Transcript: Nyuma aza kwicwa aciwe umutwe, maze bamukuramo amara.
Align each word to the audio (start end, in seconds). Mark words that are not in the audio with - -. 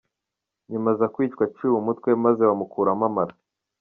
Nyuma 0.71 0.87
aza 0.93 1.07
kwicwa 1.13 1.43
aciwe 1.47 1.77
umutwe, 1.81 2.09
maze 2.25 2.41
bamukuramo 2.49 3.03
amara. 3.09 3.33